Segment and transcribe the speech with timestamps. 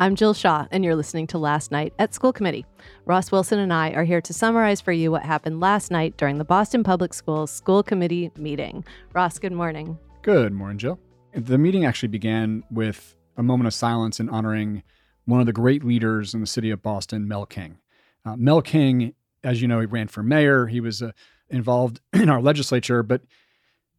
[0.00, 2.64] I'm Jill Shah, and you're listening to Last Night at School Committee.
[3.04, 6.38] Ross Wilson and I are here to summarize for you what happened last night during
[6.38, 8.84] the Boston Public Schools School Committee meeting.
[9.12, 9.98] Ross, good morning.
[10.22, 11.00] Good morning, Jill.
[11.34, 14.84] The meeting actually began with a moment of silence in honoring
[15.24, 17.78] one of the great leaders in the city of Boston, Mel King.
[18.24, 20.68] Uh, Mel King, as you know, he ran for mayor.
[20.68, 21.10] He was uh,
[21.50, 23.22] involved in our legislature, but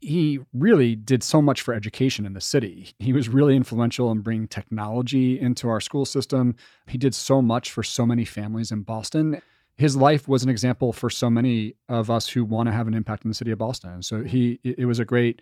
[0.02, 2.94] he really did so much for education in the city.
[2.99, 6.55] He was really influential in bringing technology into our school system.
[6.88, 9.41] He did so much for so many families in Boston.
[9.76, 12.93] His life was an example for so many of us who want to have an
[12.93, 14.02] impact in the city of Boston.
[14.02, 15.41] So he it was a great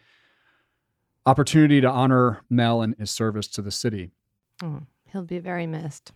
[1.26, 4.12] opportunity to honor Mel and his service to the city.
[4.64, 4.82] Oh,
[5.12, 6.14] he'll be very missed.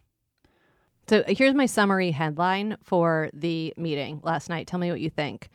[1.07, 4.67] So here's my summary headline for the meeting last night.
[4.67, 5.49] Tell me what you think.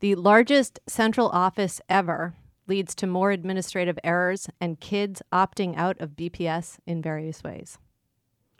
[0.00, 2.34] The largest central office ever
[2.66, 7.78] leads to more administrative errors and kids opting out of BPS in various ways.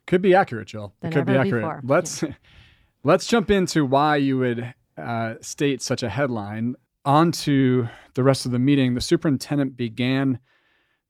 [0.06, 0.94] Could be accurate, Jill.
[1.00, 1.62] Than it could be accurate.
[1.62, 1.80] before.
[1.84, 2.24] Let's
[3.04, 6.74] let's jump into why you would uh, state such a headline.
[7.04, 8.94] On to the rest of the meeting.
[8.94, 10.40] The superintendent began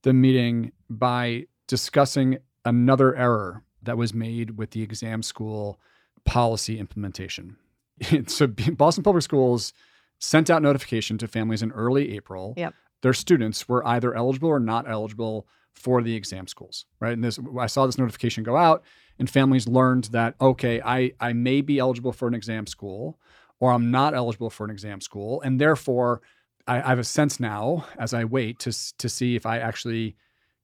[0.03, 5.81] the meeting by discussing another error that was made with the exam school
[6.25, 7.57] policy implementation.
[8.27, 9.73] so Boston Public Schools
[10.19, 12.55] sent out notification to families in early April.
[12.57, 12.75] Yep.
[13.03, 17.13] Their students were either eligible or not eligible for the exam schools, right?
[17.13, 18.83] And this I saw this notification go out
[19.19, 23.19] and families learned that okay, I I may be eligible for an exam school
[23.61, 26.23] or I'm not eligible for an exam school and therefore
[26.67, 30.17] I, I have a sense now as I wait to to see if I actually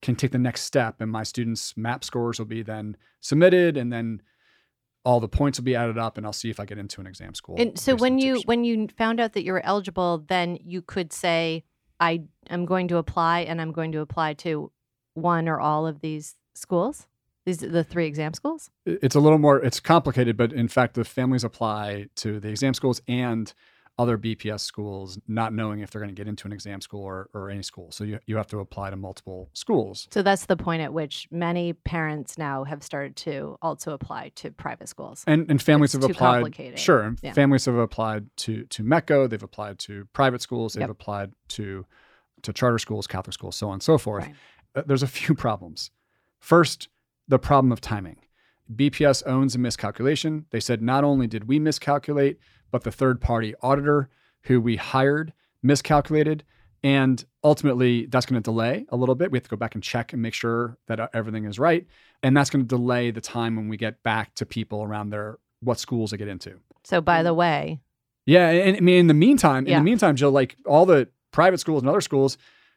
[0.03, 3.93] can take the next step and my students map scores will be then submitted and
[3.93, 4.21] then
[5.05, 7.07] all the points will be added up and I'll see if I get into an
[7.07, 7.57] exam school.
[7.59, 11.13] And so when you when you found out that you were eligible, then you could
[11.13, 11.65] say,
[12.01, 14.73] I am going to apply and I'm going to apply to
[15.15, 17.07] one or all of these schools.
[17.45, 18.71] These the three exam schools.
[18.87, 22.73] it's a little more it's complicated but in fact the families apply to the exam
[22.73, 23.53] schools and
[23.97, 27.29] other bps schools not knowing if they're going to get into an exam school or,
[27.33, 30.57] or any school so you, you have to apply to multiple schools So that's the
[30.57, 35.23] point at which many parents now have started to also apply to private schools.
[35.29, 36.79] and, and families It's have applied complicated.
[36.79, 37.33] sure Yeah.
[37.35, 40.91] families have applied to to METCO they've applied to private schools they've Yep.
[40.91, 41.87] applied to
[42.43, 44.35] to charter schools catholic schools so on and so forth Right.
[44.75, 45.91] uh, there's a few problems.
[46.41, 46.89] First,
[47.29, 48.19] the problem of timing.
[48.75, 50.47] BPS owns a miscalculation.
[50.51, 52.39] They said not only did we miscalculate,
[52.75, 54.09] but the third party auditor
[54.43, 56.43] who we hired miscalculated.
[56.83, 59.31] And ultimately, that's going to delay a little bit.
[59.31, 61.87] We have to go back and check and make sure that uh, everything is right.
[62.25, 65.39] And that's going to delay the time when we get back to people around their
[65.61, 66.59] what schools they get into.
[66.83, 67.81] So by the way,
[68.27, 71.61] Yeah, and I mean, in the meantime, in the meantime, Jill, like all the private
[71.61, 72.37] schools and other schools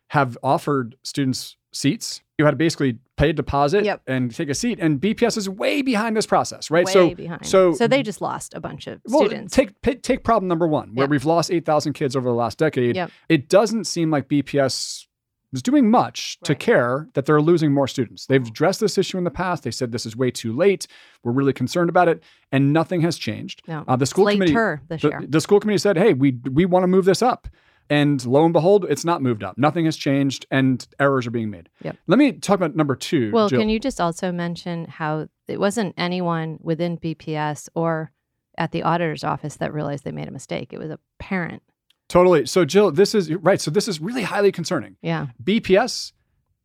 [0.09, 2.21] have offered students seats.
[2.37, 4.01] You had to basically pay a deposit Yep.
[4.07, 6.85] and take a seat, and BPS is way behind this process, right?
[6.85, 7.45] way so, behind.
[7.45, 9.53] so, so they just lost a bunch of well, students.
[9.55, 11.09] take take problem number one, where Yep.
[11.09, 12.95] we've lost eight thousand kids over the last decade.
[12.95, 13.11] Yep.
[13.29, 15.07] It doesn't seem like BPS
[15.53, 18.25] is doing much to care that they're losing more students.
[18.27, 19.63] They've addressed this issue in the past.
[19.63, 20.85] They said this is way too late.
[21.23, 23.61] We're really concerned about it, and nothing has changed.
[23.67, 26.87] no, Uh, the school committee the, the school committee said, "Hey, we we want to
[26.87, 27.47] move this up,"
[27.89, 29.57] and lo and behold, it's not moved up.
[29.57, 31.69] Nothing has changed, and errors are being made.
[31.83, 31.97] Yep.
[32.07, 33.31] Let me talk about number two.
[33.31, 33.59] Well, Jill.
[33.59, 38.11] can you just also mention how it wasn't anyone within BPS or
[38.57, 40.73] at the auditor's office that realized they made a mistake?
[40.73, 41.63] It was a parent.
[42.09, 42.45] totally.
[42.45, 43.61] So, Jill, this is right.
[43.61, 44.97] So, this is really highly concerning.
[45.01, 45.27] Yeah.
[45.43, 46.11] BPS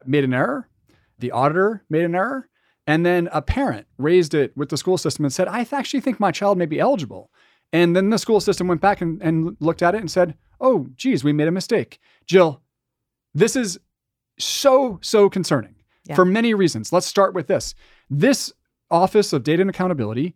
[0.06, 0.68] made an error.
[1.18, 2.48] The auditor made an error.
[2.86, 6.18] And then a parent raised it with the school system and said, I actually think
[6.18, 7.30] my child may be eligible.
[7.72, 10.86] And then the school system went back and, and looked at it and said, Oh,
[10.96, 11.98] geez, we made a mistake.
[12.26, 12.62] Jill,
[13.34, 13.78] this is
[14.38, 15.74] so, so concerning
[16.06, 16.14] Yeah.
[16.14, 16.92] for many reasons.
[16.92, 17.74] Let's start with this.
[18.08, 18.52] This
[18.90, 20.34] Office of Data and Accountability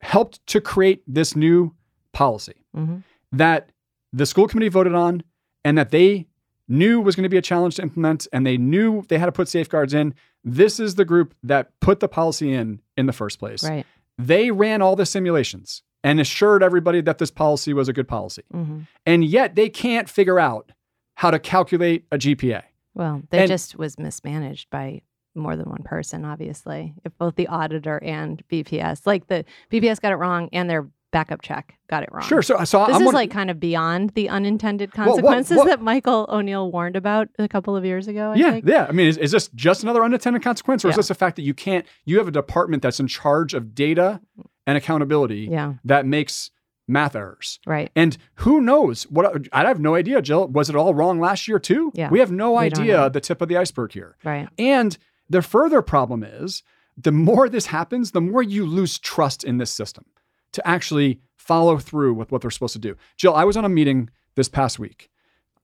[0.00, 1.74] helped to create this new
[2.12, 2.96] policy hmm
[3.32, 3.70] that
[4.12, 5.24] the school committee voted on
[5.64, 6.28] and that they
[6.68, 9.32] knew was going to be a challenge to implement and they knew they had to
[9.32, 10.14] put safeguards in.
[10.44, 13.64] This is the group that put the policy in in the first place.
[13.64, 13.84] Right.
[14.16, 18.42] They ran all the simulations and assured everybody that this policy was a good policy.
[18.52, 20.70] hmm And yet they can't figure out
[21.16, 22.62] how to calculate a GPA.
[22.94, 25.02] Well, they And- just was mismanaged by
[25.34, 26.94] more than one person, obviously.
[27.04, 31.42] If both the auditor and BPS, like the BPS got it wrong and their backup
[31.42, 32.24] check got it wrong.
[32.24, 32.42] Sure.
[32.42, 35.66] So, so This I'm is like kind of beyond the unintended Well, what- consequences what-
[35.68, 38.32] that Michael O'Neill warned about a couple of years ago.
[38.32, 38.66] I yeah, think.
[38.68, 38.86] yeah.
[38.88, 41.42] I mean, is, is this just another unintended consequence, or is this the fact that
[41.42, 41.86] you can't?
[42.04, 44.20] You have a department that's in charge of data
[44.66, 45.74] and accountability Yeah.
[45.84, 46.50] that makes
[46.86, 47.58] math errors.
[47.66, 47.90] Right.
[47.96, 49.48] And who knows what?
[49.52, 50.48] I have no idea, Jill.
[50.48, 51.90] Was it all wrong last year too?
[51.94, 54.16] Yeah, we have no we idea the tip of the iceberg here.
[54.22, 54.48] Right.
[54.58, 54.96] And
[55.28, 56.62] the further problem is
[56.96, 60.04] the more this happens, the more you lose trust in this system
[60.52, 62.96] to actually follow through with what they're supposed to do.
[63.16, 65.10] Jill, I was on a meeting this past week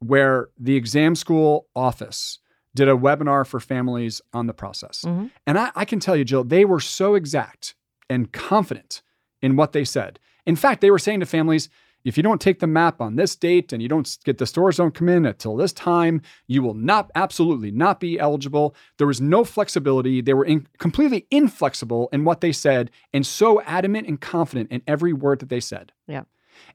[0.01, 2.39] where the exam school office
[2.75, 5.05] did a webinar for families on the process.
[5.07, 5.27] Mm-hmm.
[5.47, 7.75] And I, I, can tell you, Jill, they were so exact
[8.11, 9.03] and confident
[9.41, 10.19] in what they said.
[10.45, 11.69] In fact, they were saying to families,
[12.05, 14.79] if you don't take the map on this date and you don't get the stores
[14.79, 18.75] don't come in until this time, you will not absolutely not be eligible.
[18.97, 20.21] There was no flexibility.
[20.21, 24.83] They were in, completely inflexible in what they said and so adamant and confident in
[24.87, 25.93] every word that they said.
[26.07, 26.23] Yeah.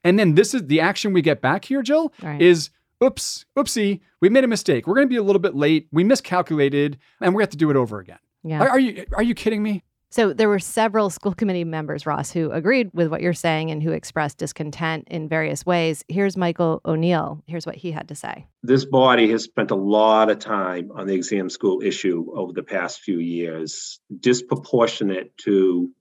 [0.04, 2.42] And then this is the action we get back here, Jill, right.
[2.42, 2.70] is
[3.04, 4.88] oops, oopsie, we made a mistake.
[4.88, 5.88] We're going to be a little bit late.
[5.92, 8.20] We miscalculated and we have to do it over again.
[8.44, 8.62] Yeah.
[8.62, 9.84] Are, are you are you kidding me?
[10.16, 13.84] So there were several school committee members, Ross, who agreed with what you're saying and
[13.84, 16.06] who expressed discontent in various ways.
[16.08, 17.44] Here's Michael O'Neill.
[17.48, 18.48] Here's what he had to say.
[18.64, 22.64] This body has spent a lot of time on the exam school issue over the
[22.64, 25.92] past few years, disproportionate to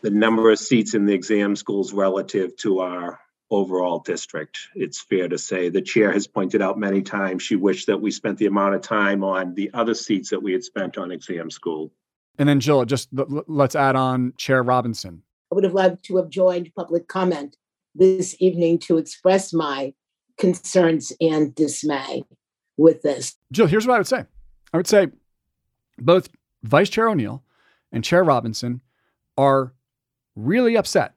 [0.00, 4.58] the number of seats in the exam schools relative to our overall district.
[4.74, 8.10] It's fair to say the chair has pointed out many times she wished that we
[8.10, 11.48] spent the amount of time on the other seats that we had spent on exam
[11.48, 11.92] school.
[12.42, 15.22] And then, Jill, just let's add on Chair Robinson.
[15.52, 17.56] I would have loved to have joined public comment
[17.94, 19.94] this evening to express my
[20.38, 22.24] concerns and dismay
[22.76, 23.36] with this.
[23.52, 24.24] Jill, here's what I would say
[24.72, 25.06] I would say
[25.98, 26.30] both
[26.64, 27.44] Vice Chair O'Neill
[27.92, 28.80] and Chair Robinson
[29.38, 29.72] are
[30.34, 31.14] really upset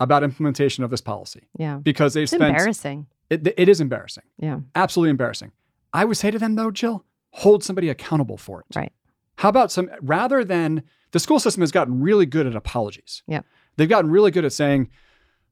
[0.00, 1.48] about implementation of this policy.
[1.58, 1.78] Yeah.
[1.78, 3.06] Because they've it's spent embarrassing.
[3.30, 4.24] It, it is embarrassing.
[4.36, 4.60] Yeah.
[4.74, 5.52] Absolutely embarrassing.
[5.94, 8.76] I would say to them though, Jill, hold somebody accountable for it.
[8.76, 8.92] Right.
[9.38, 10.82] How about some rather than
[11.12, 13.22] the school system has gotten really good at apologies.
[13.26, 13.42] Yeah.
[13.76, 14.90] They've gotten really good at saying,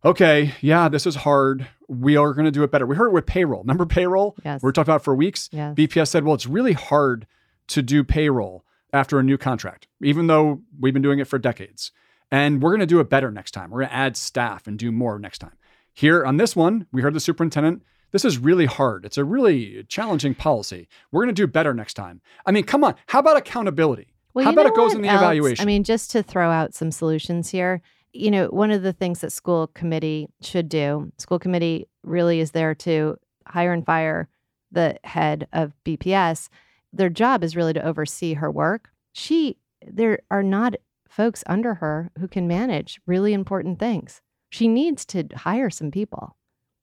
[0.05, 1.67] okay, yeah, this is hard.
[1.89, 2.87] We are going to do it better.
[2.87, 3.61] We heard it with payroll.
[3.61, 4.37] Remember payroll?
[4.45, 4.63] Yes.
[4.63, 5.49] We were talking about for weeks.
[5.53, 5.75] Yes.
[5.75, 7.27] BPS said, well, it's really hard
[7.69, 11.93] to do payroll after a new contract, even though we've been doing it for decades.
[12.31, 13.71] And we're going to do it better next time.
[13.71, 15.57] We're going to add staff and do more next time.
[15.93, 17.83] Here on this one, we heard the superintendent.
[18.13, 19.05] This is really hard.
[19.05, 20.89] It's a really challenging policy.
[21.11, 22.21] We're going to do better next time.
[22.47, 22.95] I mean, come on.
[23.07, 24.15] How about accountability?
[24.35, 25.21] Well, How about it goes in the else?
[25.21, 25.63] evaluation?
[25.63, 27.81] I mean, just to throw out some solutions here,
[28.13, 32.53] you know, one of the things that school committee should do, school committee really is
[32.53, 33.17] there to
[33.47, 34.29] hire and fire
[34.71, 36.49] the head of BPS.
[36.93, 38.91] Their job is really to oversee her work.
[39.13, 39.57] She,
[39.87, 40.75] there are not
[41.09, 44.21] folks under her who can manage really important things.
[44.51, 46.37] She needs to hire some people.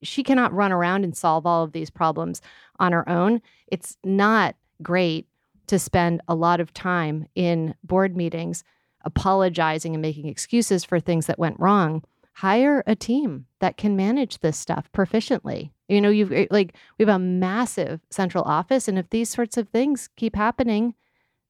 [0.04, 2.42] She cannot run around and solve all of these problems
[2.80, 3.42] on her own.
[3.68, 5.28] It's not great
[5.68, 8.64] to spend a lot of time in board meetings
[9.06, 12.04] apologizing and making excuses for things that went wrong.
[12.34, 15.72] Hire a team that can manage this stuff proficiently.
[15.88, 19.58] You know, you've eh, like we have a massive central office, and if these sorts
[19.58, 20.96] of things keep happening,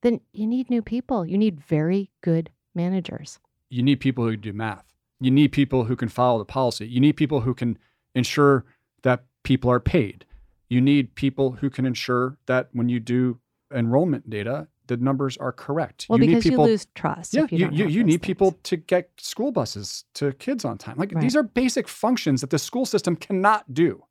[0.02, 1.26] then you need new people.
[1.26, 3.40] You need very good managers.
[3.70, 4.84] You need people who do math.
[5.22, 6.86] You need people who can follow the policy.
[6.88, 7.78] You need people who can
[8.16, 8.66] ensure
[9.04, 10.26] that people are paid.
[10.70, 13.40] You need people who can ensure that when you do
[13.74, 16.08] enrollment data, the numbers are correct.
[16.10, 17.34] Well, you because need people, you lose trust.
[17.34, 18.20] Yeah, if you you, don't you, need things.
[18.22, 20.98] people to get school buses to kids on time.
[20.98, 21.22] Like Right.
[21.22, 24.04] these are basic functions that the school system cannot do.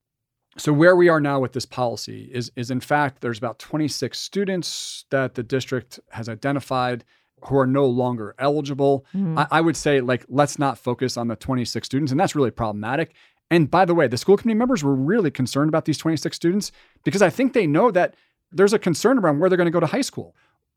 [0.59, 4.19] So where we are now with this policy is is in fact there's about 26
[4.19, 7.05] students that the district has identified
[7.47, 9.05] who are no longer eligible.
[9.15, 9.39] Mhm.
[9.39, 12.51] I, I would say like let's not focus on the 26 students, and that's really
[12.51, 13.15] problematic.
[13.53, 16.73] And by the way, the school committee members were really concerned about these 26 students
[17.05, 18.15] because I think they know that
[18.51, 20.35] there's a concern around where they're going to go to high school.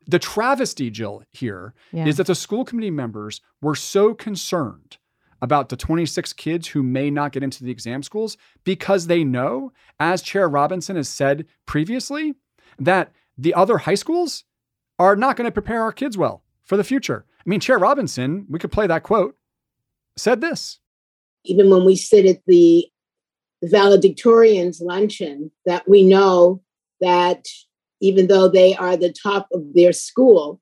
[0.07, 2.11] The travesty, Jill, here is Yeah.
[2.11, 4.97] that the school committee members were so concerned
[5.41, 9.71] about the 26 kids who may not get into the exam schools because they know,
[9.99, 12.35] as Chair Robinson has said previously,
[12.77, 14.43] that the other high schools
[14.99, 17.25] are not going to prepare our kids well for the future.
[17.45, 19.37] I mean, Chair Robinson, we could play that quote,
[20.17, 20.79] said this.
[21.45, 22.87] Even when we sit at the
[23.63, 26.61] valedictorians luncheon, that we know
[27.01, 27.45] that
[28.01, 30.61] even though they are the top of their school,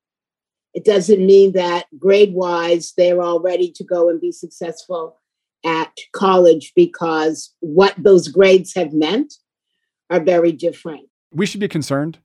[0.74, 5.20] it doesn't mean that grade wise they're all ready to go and be successful
[5.66, 9.34] at college because what those grades have meant
[10.10, 11.08] are very different.
[11.32, 12.20] We should be concerned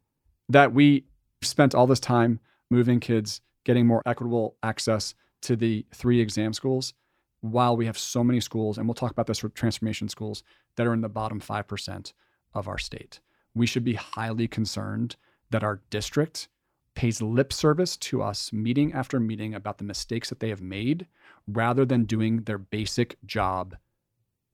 [0.49, 1.05] that we
[1.43, 6.95] spent all this time moving kids, getting more equitable access to the three exam schools,
[7.41, 10.43] while we have so many schools, and we'll talk about this for transformation schools,
[10.77, 12.13] that are in the bottom 5%
[12.55, 13.21] of our state.
[13.55, 15.17] We should be highly concerned
[15.51, 16.49] that our district
[16.95, 21.07] pays lip service to us meeting after meeting about the mistakes that they have made
[21.47, 23.77] rather than doing their basic job,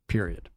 [0.08, 0.50] period.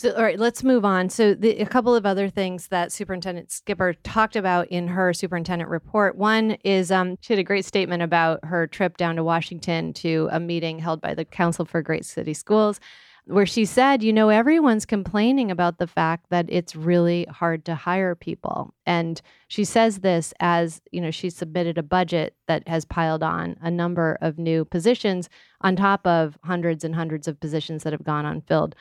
[0.00, 1.08] So, all right, let's move on.
[1.08, 5.68] So, the, a couple of other things that Superintendent Skipper talked about in her superintendent
[5.68, 6.16] report.
[6.16, 10.28] One is um, she had a great statement about her trip down to Washington to
[10.30, 12.78] a meeting held by the Council for Great City Schools,
[13.24, 17.74] where she said, you know, everyone's complaining about the fact that it's really hard to
[17.74, 18.72] hire people.
[18.86, 23.56] And she says this as, you know, she submitted a budget that has piled on
[23.62, 25.28] a number of new positions
[25.60, 28.76] on top of hundreds and hundreds of positions that have gone unfilled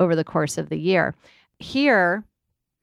[0.00, 1.14] over the course of the year.
[1.58, 2.24] Here,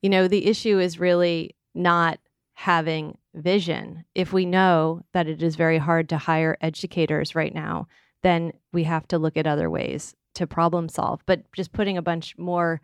[0.01, 2.19] you know, the issue is really not
[2.53, 4.05] having vision.
[4.15, 7.87] If we know that it is very hard to hire educators right now,
[8.23, 11.21] then we have to look at other ways to problem solve.
[11.25, 12.81] But just putting a bunch more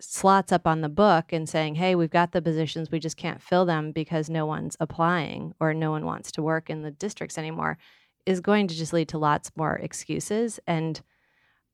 [0.00, 3.42] slots up on the book and saying, hey, we've got the positions, we just can't
[3.42, 7.38] fill them because no one's applying or no one wants to work in the districts
[7.38, 7.78] anymore
[8.26, 11.00] is going to just lead to lots more excuses and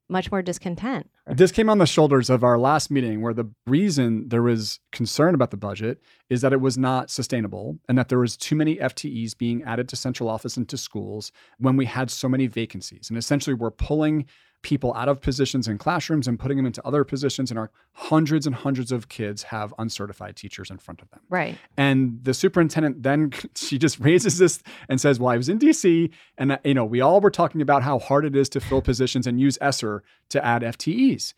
[0.09, 1.09] much more discontent.
[1.27, 5.35] This came on the shoulders of our last meeting, where the reason there was concern
[5.35, 8.77] about the budget is that it was not sustainable and that there was too many
[8.77, 13.09] FTEs being added to central office and to schools when we had so many vacancies.
[13.09, 14.27] And essentially, we're pulling
[14.63, 18.47] people out of positions in classrooms and putting them into other positions and our hundreds
[18.47, 21.21] and hundreds of kids have uncertified teachers in front of them.
[21.29, 21.59] Right.
[21.77, 26.11] And the superintendent then she just raises this and says well i was in dc
[26.39, 28.83] and uh, you know we all were talking about how hard it is to fill
[28.83, 31.35] positions and use ESSER to add ftes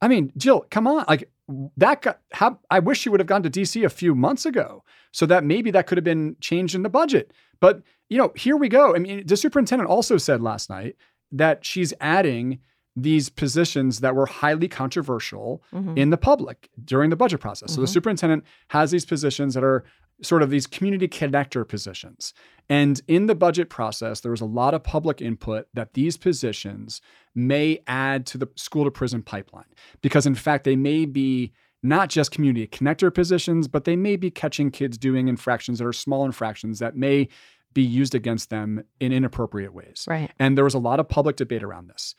[0.00, 1.30] i mean jill come on like
[1.76, 4.82] that got how i wish she would have gone to dc a few months ago
[5.14, 7.32] so that maybe that could have been changed in the budget.
[7.60, 8.94] But you know here we go.
[8.94, 10.96] I mean the superintendent also said last night
[11.32, 12.58] that she's adding
[12.96, 15.96] these positions that were highly controversial mm-hmm.
[15.98, 17.70] in the public during the budget process.
[17.70, 17.74] Mm-hmm.
[17.74, 17.92] So the mm-hmm.
[17.92, 19.84] superintendent has these positions that are
[20.22, 22.34] sort of these community connector positions.
[22.68, 27.00] And in the budget process, there was a lot of public input that these positions
[27.34, 29.64] may add to the school to prison pipeline
[30.00, 31.52] because, in fact, they may be
[31.82, 35.92] not just community connector positions, but they may be catching kids doing infractions that are
[35.92, 37.28] small infractions that may
[37.74, 40.06] be used against them in inappropriate ways.
[40.08, 40.30] Right.
[40.38, 42.14] And there was a lot of public debate around this.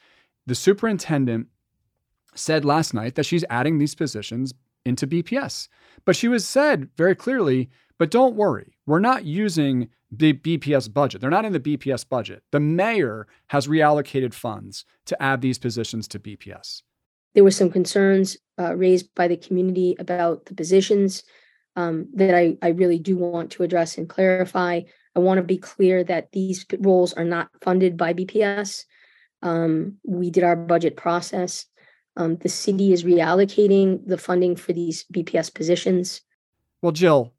[0.46, 1.48] The superintendent
[2.36, 4.54] said last night that she's adding these positions
[4.86, 5.68] into BPS.
[6.06, 11.22] But she was said very clearly, but don't worry, we're not using the BPS budget.
[11.22, 12.44] They're not in the BPS budget.
[12.52, 16.84] The mayor has reallocated funds to add these positions to BPS.
[17.34, 21.24] There were some concerns uh, raised by the community about the positions
[21.76, 24.82] um, that I, I really do want to address and clarify.
[25.16, 28.86] I want to be clear that these roles are not funded by BPS.
[29.42, 31.66] Um, we did our budget process.
[32.18, 36.22] Um, the city is reallocating the funding for these BPS positions.
[36.82, 37.34] Well, Jill,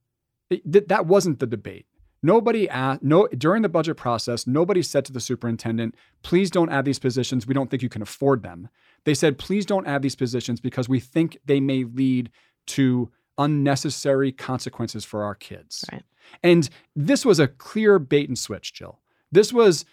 [0.51, 1.87] th- that wasn't the debate.
[2.23, 6.85] Nobody asked, no, during the budget process, nobody said to the superintendent, please don't add
[6.85, 7.47] these positions.
[7.47, 8.69] We don't think you can afford them.
[9.05, 12.31] They said, please don't add these positions because we think they may lead
[12.69, 15.85] to unnecessary consequences for our kids.
[15.91, 16.03] Right.
[16.43, 19.01] And this was a clear bait and switch, Jill.
[19.31, 19.85] This was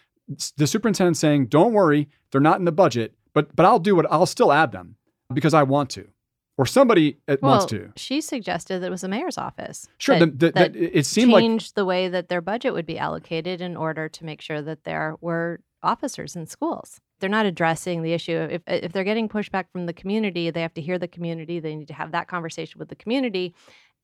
[0.57, 4.11] the superintendent saying, "Don't worry, they're not in the budget, but but I'll do what
[4.11, 4.95] I'll still add them
[5.33, 6.07] because I want to."
[6.55, 7.91] Or somebody uh, well, wants to.
[7.95, 9.87] She suggested that it was the mayor's office.
[9.97, 12.85] Sure, that, the, the, that it seemed changed like the way that their budget would
[12.85, 17.01] be allocated in order to make sure that there were officers in schools.
[17.23, 18.35] They're not addressing the issue.
[18.51, 21.61] If if they're getting pushback from the community, they have to hear the community.
[21.61, 23.55] They need to have that conversation with the community,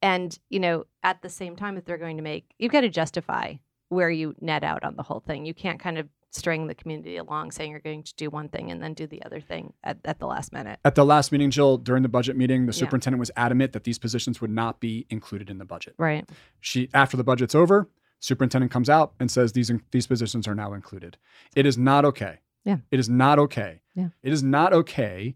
[0.01, 2.87] and you know, at the same time, if they're going to make, you've got to
[2.87, 3.55] justify
[3.89, 5.45] where you net out on the whole thing.
[5.45, 8.71] You can't kind of string the community along saying you're going to do one thing
[8.71, 10.79] and then do the other thing at, at the last minute.
[10.85, 13.21] At the last meeting, Jill, during the budget meeting, the superintendent yeah.
[13.21, 15.95] was adamant that these positions would not be included in the budget.
[15.97, 16.29] Right.
[16.61, 17.89] She after the budget's over,
[18.21, 21.17] superintendent comes out and says these these positions are now included.
[21.53, 22.39] It is not okay.
[22.69, 22.77] Yeah.
[22.91, 23.81] It is not okay.
[23.95, 24.09] Yeah.
[24.21, 25.35] It is not okay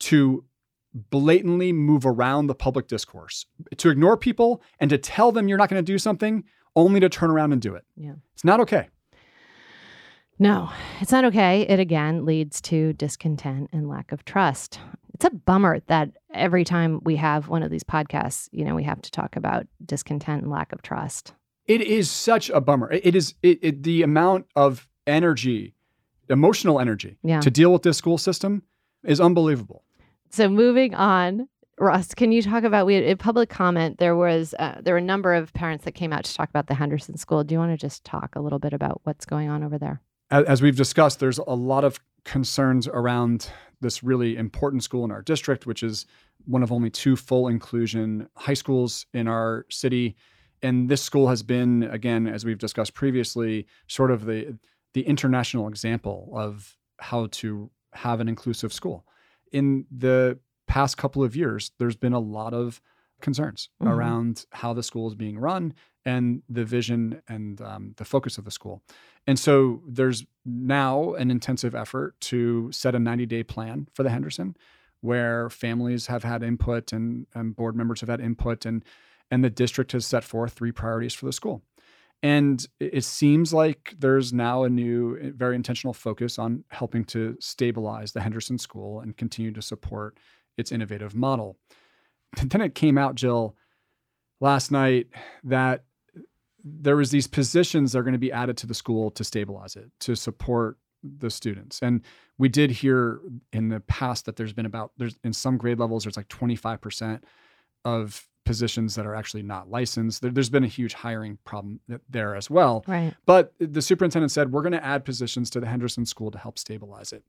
[0.00, 0.44] to
[1.10, 3.46] blatantly move around the public discourse,
[3.76, 6.44] to ignore people and to tell them you're not going to do something
[6.76, 7.84] only to turn around and do it.
[7.96, 8.12] Yeah.
[8.34, 8.88] It's not okay.
[10.38, 10.70] No,
[11.00, 11.62] it's not okay.
[11.62, 14.78] It again leads to discontent and lack of trust.
[15.12, 18.84] It's a bummer that every time we have one of these podcasts, you know, we
[18.84, 21.34] have to talk about discontent and lack of trust.
[21.66, 22.92] It is such a bummer.
[22.92, 25.74] It is it, it, the amount of energy,
[26.28, 27.40] emotional energy yeah.
[27.40, 28.62] to deal with this school system
[29.04, 29.84] is unbelievable.
[30.30, 33.98] So moving on, Ross, can you talk about we had a public comment?
[33.98, 36.66] There was uh, there were a number of parents that came out to talk about
[36.66, 37.44] the Henderson School.
[37.44, 40.00] Do you want to just talk a little bit about what's going on over there?
[40.30, 43.50] as we've discussed, there's a lot of concerns around
[43.80, 46.06] this really important school in our district, which is
[46.46, 50.16] one of only two full inclusion high schools in our city.
[50.62, 54.58] And this school has been, again, as we've discussed previously, sort of the
[54.94, 59.04] the international example of how to have an inclusive school.
[59.52, 62.80] In the past couple of years, there's been a lot of
[63.20, 63.88] concerns Mhm.
[63.90, 65.74] around how the school is being run
[66.04, 68.82] and the vision and um, the focus of the school.
[69.26, 74.10] And so there's now an intensive effort to set a 90 day plan for the
[74.10, 74.56] Henderson
[75.00, 78.84] where families have had input and, and board members have had input and
[79.30, 81.62] and the district has set forth three priorities for the school.
[82.24, 87.36] And it seems like there's now a new, eh, very intentional focus on helping to
[87.38, 90.16] stabilize the Henderson School and continue to support
[90.56, 91.58] its innovative model.
[92.34, 93.56] But then it came out, Jill,
[94.40, 95.08] last night
[95.42, 95.84] that
[96.64, 99.76] there was these positions that are going to be added to the school to stabilize
[99.76, 101.80] it, to support the students.
[101.82, 102.00] And
[102.38, 103.20] we did hear
[103.52, 107.20] in the past that there's been about there's in some grade levels there's like 25%
[107.84, 110.22] of positions that are actually not licensed.
[110.22, 112.84] There, has been a huge hiring problem there as well.
[112.86, 113.14] Right.
[113.26, 116.58] But the superintendent said, we're going to add positions to the Henderson School to help
[116.58, 117.24] stabilize it.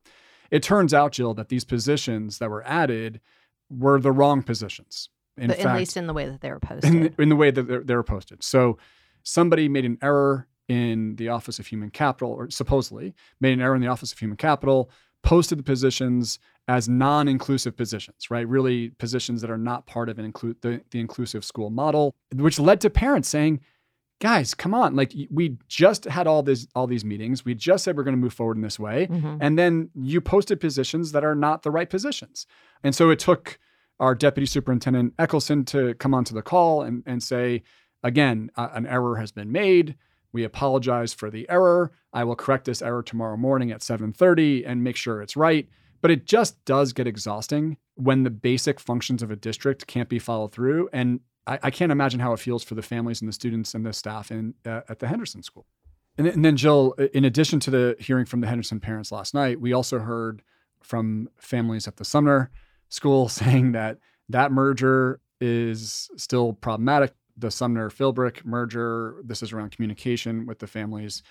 [0.51, 3.22] It turns out, Jill, that these positions that were added
[3.69, 5.10] were the wrong positions.
[5.38, 6.93] In but fact, at least in the way that they were posted.
[6.93, 8.43] in the, in the way that they were posted.
[8.43, 8.77] So
[9.24, 13.75] somebody made an error in the Office of Human Capital, or supposedly made an error
[13.75, 14.89] in the Office of Human Capital,
[15.25, 18.48] posted the positions as non-inclusive positions, right?
[18.48, 22.60] Really positions that are not part of an include the, the inclusive school model, which
[22.60, 23.60] led to parents saying,
[24.22, 24.96] guys, come on.
[24.96, 27.44] Like we just had all this all these meetings.
[27.44, 29.08] We just said we're going to move forward in this way.
[29.08, 29.38] Mhm.
[29.41, 32.48] And then you posted positions that are not the right positions.
[32.84, 33.60] And so it took
[34.00, 37.63] our deputy superintendent Echelson to come onto the call and, and say,
[38.03, 39.96] again, uh, an error has been made.
[40.36, 41.94] We apologize for the error.
[42.12, 45.70] I will correct this error tomorrow morning at 7:30 and make sure it's right.
[46.01, 50.20] But it just does get exhausting when the basic functions of a district can't be
[50.20, 50.89] followed through.
[50.92, 53.86] And I, I can't imagine how it feels for the families and the students and
[53.86, 55.65] the staff in, uh, at the Henderson School.
[56.18, 59.62] And, and then, Jill, in addition to the hearing from the Henderson parents last night,
[59.62, 60.42] we also heard
[60.82, 62.51] from families at the Sumner
[62.89, 67.13] School saying that that merger is still problematic.
[67.38, 71.21] The Sumner Philbrick merger, this is around communication with the families,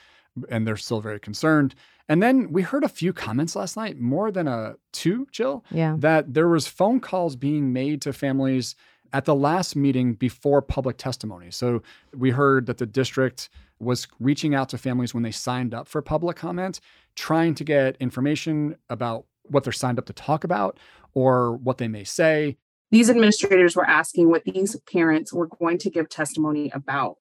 [0.50, 1.74] and they're still very concerned.
[2.08, 5.96] And then we heard a few comments last night, more than a two, Jill, Yeah.
[5.98, 8.74] that there was phone calls being made to families
[9.12, 11.50] at the last meeting before public testimony.
[11.50, 11.82] So
[12.14, 16.02] we heard that the district was reaching out to families when they signed up for
[16.02, 16.80] public comment,
[17.14, 20.78] trying to get information about what they're signed up to talk about
[21.12, 22.56] or what they may say.
[22.94, 27.16] These administrators were asking what these parents were going to give testimony about.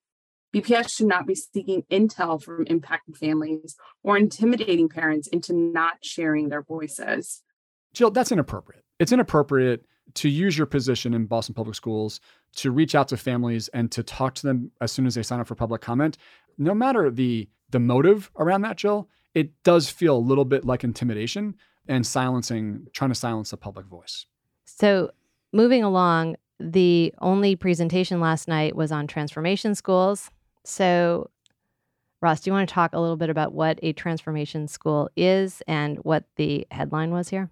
[0.53, 6.49] BPS should not be seeking intel from impacted families or intimidating parents into not sharing
[6.49, 7.41] their voices.
[7.91, 8.83] Jill, that's inappropriate.
[8.99, 9.83] It's inappropriate
[10.13, 12.19] to use your position in Boston Public Schools
[12.57, 15.39] to reach out to families and to talk to them as soon as they sign
[15.39, 16.19] up for public comment.
[16.59, 20.83] No matter the the motive around that, Jill, it does feel a little bit like
[20.83, 21.55] intimidation
[21.88, 24.27] and silencing, trying to silence the public voice.
[24.65, 25.09] So,
[25.54, 30.30] moving along, the only presentation last night was on transformation schools.
[30.66, 31.30] So,
[32.22, 35.62] Ross, do you want to talk a little bit about what a transformation school is
[35.68, 37.50] and what the headline was here?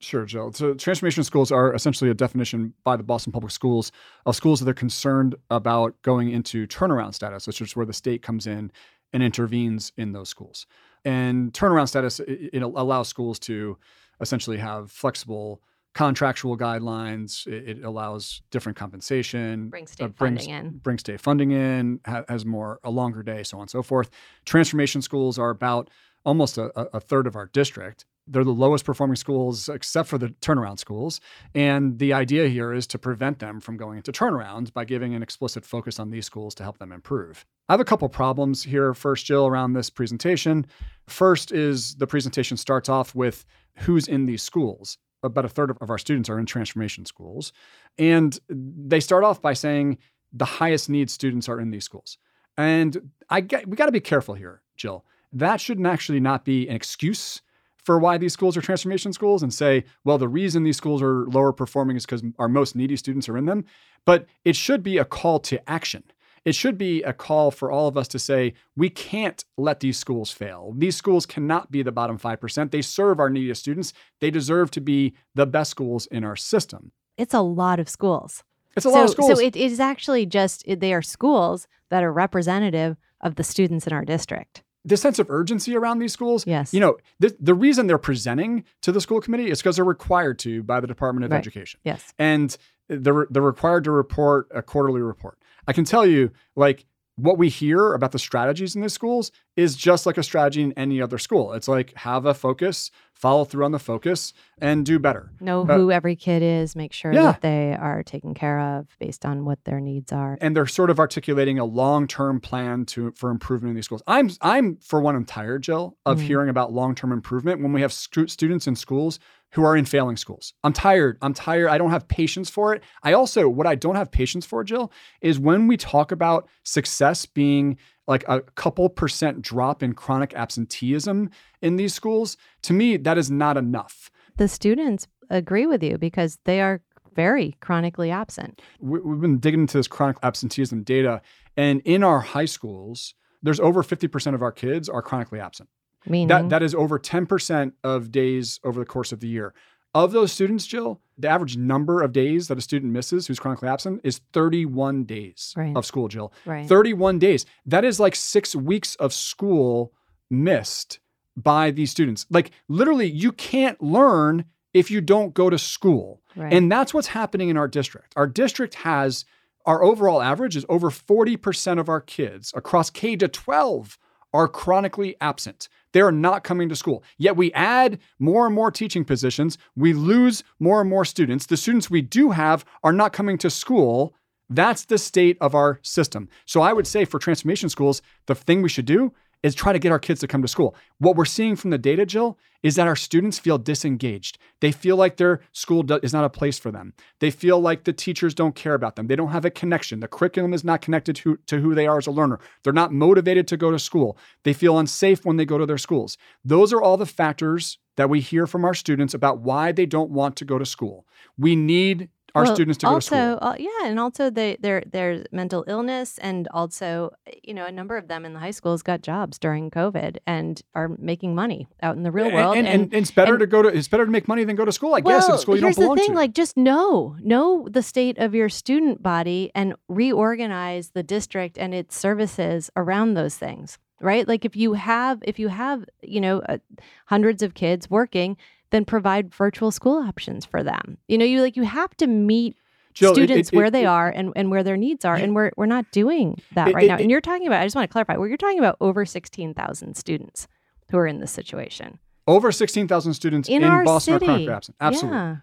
[0.00, 0.52] Sure, Jill.
[0.52, 3.92] So, transformation schools are essentially a definition by the Boston Public Schools
[4.26, 8.22] of schools that are concerned about going into turnaround status, which is where the state
[8.22, 8.72] comes in
[9.12, 10.66] and intervenes in those schools.
[11.04, 13.78] And turnaround status it, it allows schools to
[14.20, 15.62] essentially have flexible
[15.94, 17.46] contractual guidelines.
[17.46, 20.78] It, it allows different compensation, Bring state uh, brings- funding in.
[20.78, 24.10] bring state funding in, ha- has more a longer day, so on and so forth.
[24.46, 25.90] Transformation schools are about
[26.24, 28.04] almost a, a a third of our district.
[28.28, 31.20] They're the lowest performing schools, except for the turnaround schools.
[31.56, 35.24] And the idea here is to prevent them from going into turnarounds by giving an
[35.24, 37.44] explicit focus on these schools to help them improve.
[37.68, 40.66] I have a couple problems here, first, Jill, around this presentation.
[41.08, 43.44] First is the presentation starts off with
[43.78, 44.98] who's in these schools.
[45.22, 47.52] About a third of our students are in transformation schools.
[47.98, 49.98] And they start off by saying
[50.32, 52.18] the highest need students are in these schools.
[52.56, 55.04] And I get, we got to be careful here, Jill.
[55.32, 57.40] That shouldn't actually not be an excuse
[57.82, 61.26] for why these schools are transformation schools and say, well, the reason these schools are
[61.26, 63.64] lower performing is because our most needy students are in them.
[64.04, 66.04] But it should be a call to action.
[66.44, 69.96] It should be a call for all of us to say, we can't let these
[69.98, 70.74] schools fail.
[70.76, 72.70] These schools cannot be the bottom 5%.
[72.70, 73.92] They serve our neediest students.
[74.20, 76.92] They deserve to be the best schools in our system.
[77.16, 78.42] It's a lot of schools.
[78.76, 79.38] It's a so, lot of schools.
[79.38, 83.92] So it is actually just they are schools that are representative of the students in
[83.92, 84.62] our district.
[84.84, 86.44] the sense of urgency around these schools.
[86.44, 86.74] Yes.
[86.74, 90.40] You know, the, the reason they're presenting to the school committee is because they're required
[90.40, 91.38] to by the Department of Right.
[91.38, 91.78] Education.
[91.84, 92.12] Yes.
[92.18, 92.56] And
[93.00, 95.38] they're, they're required to report a quarterly report.
[95.66, 96.84] I can tell you, like,
[97.16, 100.72] what we hear about the strategies in these schools is just like a strategy in
[100.72, 101.52] any other school.
[101.52, 105.30] It's like have a focus, follow through on the focus, and do better.
[105.38, 107.24] Know Uh, who every kid is, make sure Yeah.
[107.32, 110.38] that they are taken care of based on what their needs are.
[110.40, 114.02] And they're sort of articulating a long-term plan to for improvement in these schools.
[114.06, 116.22] I'm I'm for one I'm tired, Jill, of Mhm.
[116.22, 119.18] hearing about long-term improvement when we have stu- students in schools
[119.52, 120.54] who are in failing schools.
[120.64, 121.18] I'm tired.
[121.22, 121.68] I'm tired.
[121.68, 122.82] I don't have patience for it.
[123.02, 127.26] I also what I don't have patience for, Jill, is when we talk about success
[127.26, 127.76] being
[128.08, 133.30] like a couple percent drop in chronic absenteeism in these schools, to me that is
[133.30, 134.10] not enough.
[134.36, 136.80] The students agree with you because they are
[137.14, 138.60] very chronically absent.
[138.80, 141.20] we- we've been digging into this chronic absenteeism data,
[141.58, 145.68] and in our high schools, there's over 50% of our kids are chronically absent.
[146.06, 149.54] Meaning, That that is over 10% of days over the course of the year.
[149.94, 153.68] Of those students, Jill, the average number of days that a student misses who's chronically
[153.68, 155.76] absent is 31 days Right.
[155.76, 156.32] of school, Jill.
[156.46, 156.66] right.
[156.66, 157.44] 31 days.
[157.66, 159.92] That is like six weeks of school
[160.30, 160.98] missed
[161.36, 162.26] by these students.
[162.30, 166.22] Like literally, you can't learn if you don't go to school.
[166.36, 166.52] right.
[166.52, 168.14] And that's what's happening in our district.
[168.16, 169.24] Our district has
[169.66, 173.98] our overall average is over 40% of our kids across K to 12
[174.32, 175.68] are chronically absent.
[175.92, 177.02] They are not coming to school.
[177.18, 179.58] Yet we add more and more teaching positions.
[179.76, 181.46] We lose more and more students.
[181.46, 184.14] The students we do have are not coming to school.
[184.50, 186.28] That's the state of our system.
[186.44, 189.78] So I would say for transformation schools, the thing we should do is try to
[189.78, 190.74] get our kids to come to school.
[190.98, 194.38] What we're seeing from the data, Jill, is that our students feel disengaged.
[194.60, 196.94] They feel like their school do- is not a place for them.
[197.18, 199.08] They feel like the teachers don't care about them.
[199.08, 200.00] They don't have a connection.
[200.00, 202.38] The curriculum is not connected to, to who they are as a learner.
[202.62, 204.16] They're not motivated to go to school.
[204.44, 206.16] They feel unsafe when they go to their schools.
[206.44, 210.10] Those are all the factors that we hear from our students about why they don't
[210.10, 211.06] want to go to school.
[211.36, 213.38] We need our Well, students to go to also, school.
[213.42, 217.10] uh, yeah, and also they, their their mental illness, and also,
[217.42, 220.62] you know, a number of them in the high schools got jobs during COVID and
[220.74, 222.56] are making money out in the real world.
[222.56, 224.56] and, and, and it's better and- to go to it's better to make money than
[224.56, 224.94] go to school.
[224.94, 226.16] I guess well, in school you here's don't belong the thing: to.
[226.16, 231.74] like, just know know the state of your student body and reorganize the district and
[231.74, 233.78] its services around those things.
[234.00, 234.26] Right?
[234.26, 236.58] Like, if you have if you have you know uh,
[237.06, 238.36] hundreds of kids working,
[238.72, 240.98] then provide virtual school options for them.
[241.06, 242.56] You know, you like you have to meet
[242.94, 245.14] Jill, students it- where it- they it- are and, and where their needs are.
[245.14, 246.96] And we're we're not doing that It- right it- now.
[246.96, 249.04] it- And you're talking about, I just want to clarify, well, you're talking about over
[249.06, 250.48] 16,000 students
[250.90, 251.98] who are in this situation.
[252.26, 254.24] Over 16,000 students In in, Boston city.
[254.24, 254.76] are chronically absent.
[254.80, 255.18] Absolutely.
[255.18, 255.36] Yeah.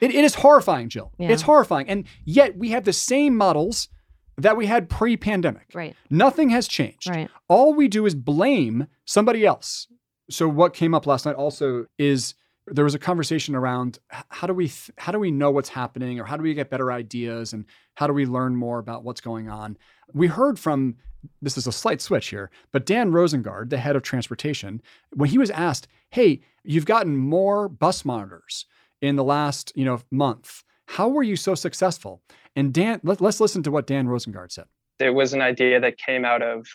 [0.00, 1.12] It, it is horrifying, Jill.
[1.18, 1.30] Yeah.
[1.30, 1.88] It's horrifying.
[1.88, 3.88] And yet we have the same models
[4.36, 5.66] that we had pre pandemic.
[5.74, 5.96] Right.
[6.10, 7.08] Nothing has changed.
[7.08, 7.28] Right.
[7.48, 9.88] All we do is blame somebody else.
[10.30, 12.34] So what came up last night also is
[12.70, 16.20] there was a conversation around how do we th- how do we know what's happening
[16.20, 19.20] or how do we get better ideas and how do we learn more about what's
[19.20, 19.76] going on.
[20.12, 20.96] We heard from
[21.42, 24.80] this is a slight switch here, but Dan Rosengard, the head of transportation,
[25.14, 28.66] when he was asked, "Hey, you've gotten more bus monitors
[29.00, 30.62] in the last, you know, month.
[30.86, 32.22] How were you so successful?"
[32.54, 34.66] And Dan, let, let's listen to what Dan Rosengard said.
[34.98, 36.66] It was an idea that came out of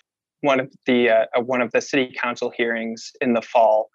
[0.41, 3.89] one of the uh, one of the city council hearings in the fall,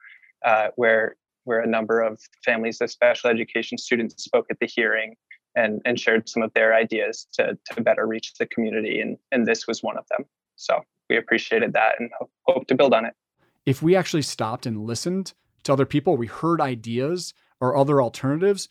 [0.45, 1.17] uh, where
[1.49, 5.15] where a number of families of special education students spoke at the hearing
[5.57, 9.47] and and shared some of their ideas to to better reach the community, and and
[9.47, 10.27] this was one of them.
[10.57, 10.81] So
[11.11, 13.15] we appreciated that and ho- hope to build on it.
[13.67, 15.33] if we actually stopped and listened
[15.65, 18.69] to other people, we heard ideas or other alternatives,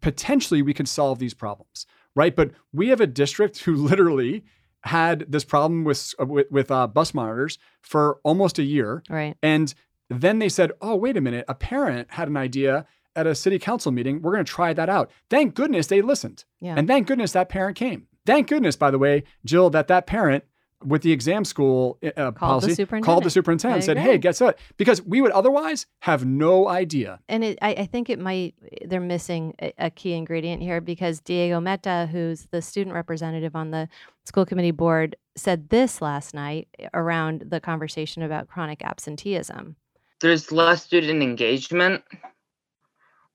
[0.00, 2.34] potentially we could solve these problems, right?
[2.34, 4.44] But we have a district who literally
[4.84, 9.36] had this problem with with, with uh, bus monitors for almost a year, Right.
[9.42, 9.74] and
[10.10, 11.44] then they said, "Oh, wait a minute!
[11.48, 14.20] A parent had an idea at a city council meeting.
[14.22, 16.74] We're going to try that out." Thank goodness they listened, Yeah.
[16.76, 18.06] and thank goodness that parent came.
[18.26, 20.44] Thank goodness, by the way, Jill, that that parent
[20.82, 23.84] with the exam school uh, the policy called the superintendent.
[23.84, 27.20] said, "Hey, guess what?" Because we would otherwise have no idea.
[27.28, 28.54] and it, I, I think it might
[28.86, 33.70] they're missing a, a key ingredient here because Diego Meta, who's the student representative on
[33.72, 33.88] the
[34.24, 39.76] school committee board, said this last night around the conversation about chronic absenteeism.
[40.20, 42.02] There's less student engagement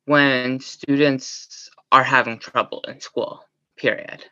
[0.05, 3.43] when students are having trouble in school
[3.77, 4.23] period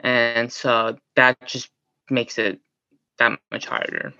[0.00, 1.70] and so that just
[2.10, 2.60] makes it
[3.18, 4.12] that much harder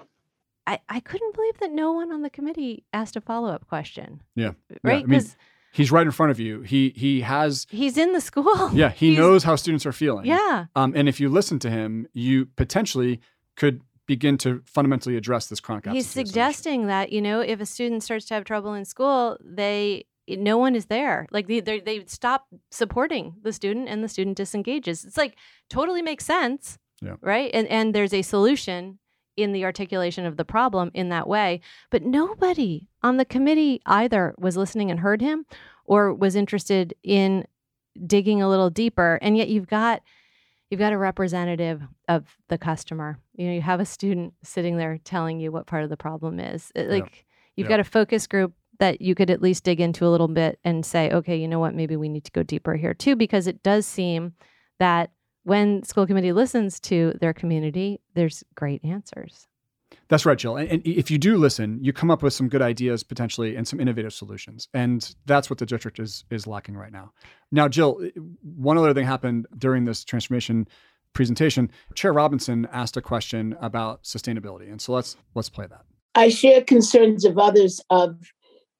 [0.67, 4.23] I, I couldn't believe that no one on the committee asked a follow up question.
[4.37, 4.53] Yeah.
[4.85, 4.95] Right?
[4.95, 5.37] I mean, Because
[5.73, 6.61] He's right in front of you.
[6.61, 8.71] He he has he's in the school.
[8.75, 10.27] yeah, he He's- knows how students are feeling.
[10.27, 10.67] Yeah.
[10.77, 13.21] Um, and if you listen to him, you potentially
[13.57, 18.03] could begin to fundamentally address this chronic He's suggesting that, you know, if a student
[18.03, 21.27] starts to have trouble in school, they no one is there.
[21.31, 25.05] Like they they they stop supporting the student and the student disengages.
[25.05, 25.37] It's like
[25.69, 26.79] totally makes sense.
[27.01, 27.17] Yeah.
[27.21, 27.51] Right.
[27.53, 28.99] And and there's a solution
[29.37, 31.61] in the articulation of the problem in that way.
[31.91, 35.47] But nobody on the committee either was listening and heard him
[35.85, 37.47] or was interested in
[38.07, 39.19] digging a little deeper.
[39.23, 40.03] And yet you've got
[40.73, 43.19] you've got a representative of the customer.
[43.35, 46.41] You know, you have a student sitting there telling you what part of the problem
[46.41, 46.73] is.
[46.75, 46.91] It- Yeah.
[46.93, 47.77] Like you've Yeah.
[47.77, 50.85] got a focus group that you could at least dig into a little bit and
[50.87, 53.63] say, okay, you know what, maybe we need to go deeper here too, because it
[53.63, 54.33] does seem
[54.79, 55.11] that
[55.45, 59.47] when school committee listens to their community, there's great answers.
[60.13, 60.59] That's right, Jill.
[60.59, 63.67] And, and if you do listen, you come up with some good ideas potentially and
[63.67, 64.69] some innovative solutions.
[64.75, 67.15] And that's what the district is is lacking right now.
[67.51, 67.99] Now, Jill,
[68.43, 70.69] one other thing happened during this transformation
[71.15, 71.71] presentation.
[71.95, 74.71] Chair Robinson asked a question about sustainability.
[74.71, 75.87] And so let's let's play that.
[76.15, 78.19] I share concerns of others of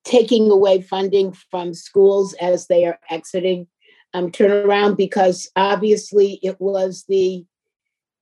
[0.05, 3.69] taking away funding from schools as they are exiting
[4.13, 7.47] um, turnaround because obviously it was the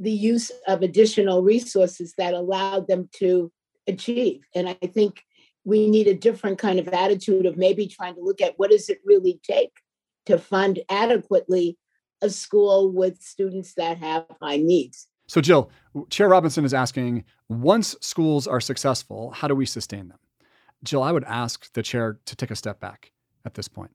[0.01, 3.53] the use of additional resources that allowed them to
[3.87, 4.41] achieve.
[4.55, 5.23] And I think
[5.65, 8.89] we need a different kind of attitude of maybe trying to look at what does
[8.89, 9.73] it really take
[10.27, 11.77] to fund adequately
[12.23, 15.07] a school with students that have high needs.
[15.29, 15.71] So, Jill,
[16.09, 20.19] Chair Robinson is asking once schools are successful, how do we sustain them?
[20.83, 23.13] Jill, I would ask the chair to take a step back
[23.45, 23.91] at this point.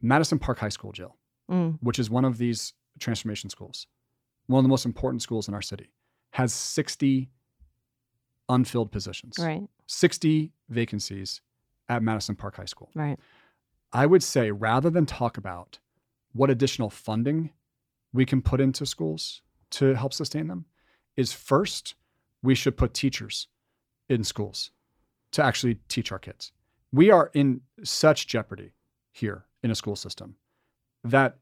[0.00, 1.16] Madison Park High School, Jill,
[1.50, 1.78] Mm.
[1.80, 3.86] which is one of these transformation schools,
[4.48, 5.90] one of the most important schools in our city,
[6.30, 7.30] has 60
[8.48, 11.40] unfilled positions, Right, 60 vacancies
[11.88, 12.90] at Madison Park High School.
[12.94, 13.18] right.
[13.90, 15.78] I would say rather than talk about
[16.32, 17.50] what additional funding
[18.12, 20.66] we can put into schools to help sustain them,
[21.16, 21.94] is first
[22.42, 23.48] we should put teachers
[24.08, 24.72] in schools
[25.32, 26.52] to actually teach our kids.
[26.92, 28.72] We are in such jeopardy
[29.10, 30.36] here in a school system
[31.04, 31.36] that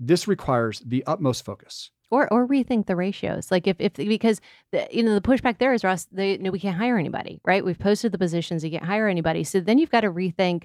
[0.00, 1.90] this requires the utmost focus.
[2.12, 3.50] Or or rethink the ratios.
[3.50, 4.38] Like if if because
[4.70, 7.64] the, you know the pushback there is Ross, they no we can't hire anybody, right?
[7.64, 9.44] We've posted the positions, you can't hire anybody.
[9.44, 10.64] So then you've got to rethink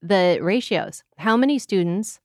[0.00, 1.04] the ratios.
[1.18, 2.20] How many students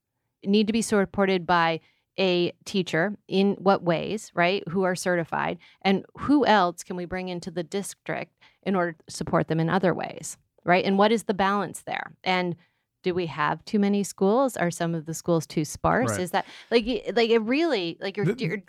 [0.45, 1.82] need to be supported by
[2.17, 4.63] a teacher in what ways, right?
[4.69, 8.32] Who are certified and who else can we bring into the district
[8.63, 10.86] in order to support them in other ways, right?
[10.86, 12.13] And what is the balance there?
[12.23, 12.56] And
[13.03, 14.57] do we have too many schools?
[14.57, 16.11] Are some of the schools too sparse?
[16.11, 16.19] Right.
[16.21, 16.85] Is that like
[17.15, 18.63] like it really like you're The- you're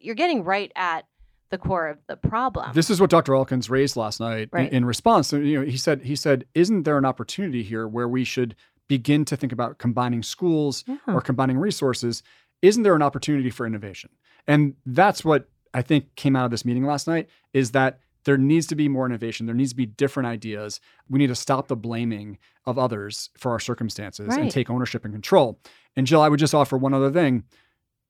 [0.00, 1.06] you're getting right at
[1.50, 2.70] the core of the problem.
[2.74, 3.32] This is what Dr.
[3.32, 4.72] Alkins raised last night in- Right.
[4.72, 5.32] in, response.
[5.32, 8.54] You know, he said he said, "Isn't there an opportunity here where we should
[8.88, 10.96] begin to think about combining schools Yeah.
[11.08, 12.22] or combining resources?
[12.62, 14.10] Isn't there an opportunity for innovation?"
[14.46, 18.36] And that's what I think came out of this meeting last night is that there
[18.36, 19.46] needs to be more innovation.
[19.46, 20.80] There needs to be different ideas.
[21.08, 25.14] We need to stop the blaming of others for our circumstances and take ownership and
[25.14, 25.60] control.
[25.96, 27.44] And Jill, I would just offer one other thing.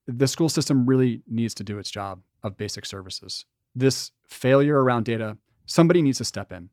[0.07, 3.45] The school system really needs to do its job of basic services.
[3.75, 6.69] This failure around data, somebody needs to step in.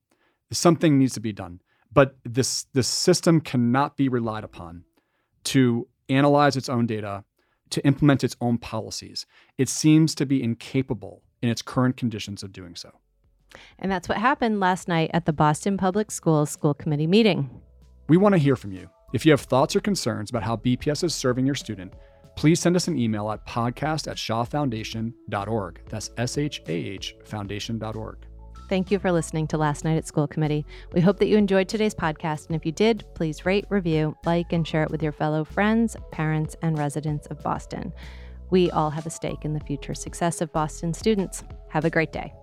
[0.51, 1.61] Something needs to be done.
[1.93, 4.85] But this this system cannot be relied upon
[5.45, 7.25] to analyze its own data,
[7.71, 9.27] to implement its own policies.
[9.57, 12.91] It seems to be incapable in its current conditions of doing so.
[13.79, 17.51] And that's what happened last night at the Boston Public Schools school committee meeting.
[18.09, 18.89] We want to hear from you.
[19.13, 21.95] If you have thoughts or concerns about how BPS is serving your student,
[22.37, 25.81] please send us an email at podcast at shahfoundation.org.
[25.89, 28.19] That's S H A H foundation.org.
[28.69, 30.67] Thank you for listening to Last Night at School Committee.
[30.93, 32.47] We hope that you enjoyed today's podcast.
[32.49, 35.97] And if you did, please rate, review, like, and share it with your fellow friends,
[36.13, 37.95] parents, and residents of Boston.
[38.51, 41.45] We all have a stake in the future success of Boston students.
[41.71, 42.35] Have a great day.